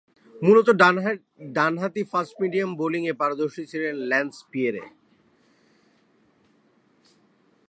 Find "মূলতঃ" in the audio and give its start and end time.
0.35-0.73